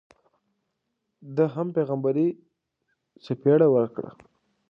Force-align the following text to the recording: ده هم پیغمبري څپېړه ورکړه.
ده 1.35 1.45
هم 1.53 1.67
پیغمبري 1.77 2.27
څپېړه 3.23 3.67
ورکړه. 3.75 4.09